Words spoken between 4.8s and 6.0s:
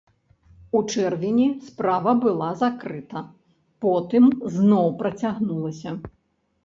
працягнулася.